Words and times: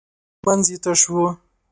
منځ 0.45 0.65
یې 0.71 0.77
تش 0.83 1.01
و. 1.11 1.15